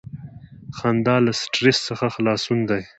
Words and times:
•خندا 0.77 1.15
له 1.25 1.31
سټریس 1.41 1.77
څخه 1.87 2.05
خلاصون 2.15 2.59
دی. 2.69 2.81